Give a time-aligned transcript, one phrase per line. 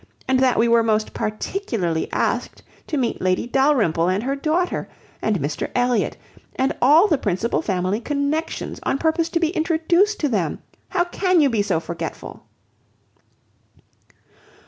[0.27, 4.89] and that we were most particularly asked to meet Lady Dalrymple and her daughter,
[5.21, 6.17] and Mr Elliot,
[6.55, 10.57] and all the principal family connexions, on purpose to be introduced to them?
[10.89, 12.47] How can you be so forgetful?"